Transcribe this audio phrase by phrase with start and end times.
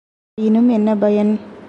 [0.37, 1.31] ஆயினும் என்ன பயன்?